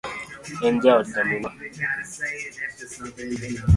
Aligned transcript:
En 0.67 0.75
jaod 0.83 1.05
nyaminwa 1.13 1.49